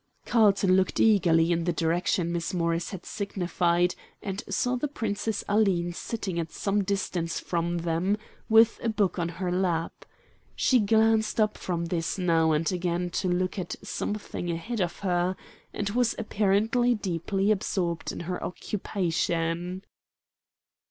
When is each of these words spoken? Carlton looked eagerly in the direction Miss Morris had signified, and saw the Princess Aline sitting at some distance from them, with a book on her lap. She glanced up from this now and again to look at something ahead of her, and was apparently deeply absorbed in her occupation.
Carlton 0.25 0.75
looked 0.75 0.99
eagerly 0.99 1.51
in 1.51 1.65
the 1.65 1.71
direction 1.71 2.31
Miss 2.31 2.55
Morris 2.55 2.89
had 2.89 3.05
signified, 3.05 3.93
and 4.23 4.43
saw 4.49 4.75
the 4.75 4.87
Princess 4.87 5.43
Aline 5.47 5.93
sitting 5.93 6.39
at 6.39 6.51
some 6.51 6.83
distance 6.83 7.39
from 7.39 7.77
them, 7.77 8.17
with 8.49 8.79
a 8.81 8.89
book 8.89 9.19
on 9.19 9.29
her 9.29 9.51
lap. 9.51 10.05
She 10.55 10.79
glanced 10.79 11.39
up 11.39 11.55
from 11.55 11.85
this 11.85 12.17
now 12.17 12.51
and 12.51 12.71
again 12.71 13.11
to 13.11 13.27
look 13.27 13.59
at 13.59 13.75
something 13.83 14.49
ahead 14.49 14.81
of 14.81 14.97
her, 15.01 15.35
and 15.71 15.91
was 15.91 16.15
apparently 16.17 16.95
deeply 16.95 17.51
absorbed 17.51 18.11
in 18.11 18.21
her 18.21 18.43
occupation. 18.43 19.83